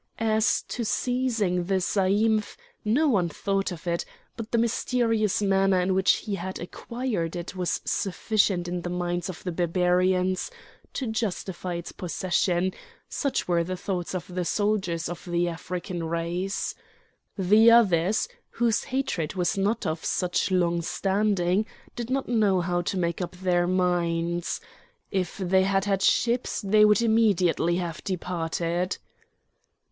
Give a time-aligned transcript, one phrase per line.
[0.17, 4.03] As to seizing the zaïmph, no one thought of it,
[4.35, 9.29] for the mysterious manner in which he had acquired it was sufficient in the minds
[9.29, 10.49] of the Barbarians
[10.93, 12.73] to justify its possession;
[13.09, 16.73] such were the thoughts of the soldiers of the African race.
[17.37, 22.97] The others, whose hatred was not of such long standing, did not know how to
[22.97, 24.59] make up their minds.
[25.11, 28.97] If they had had ships they would immediately have departed.